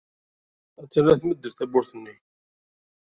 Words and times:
Attan 0.81 1.03
la 1.05 1.15
tmeddel 1.21 1.53
tewwurt-nni. 1.53 2.15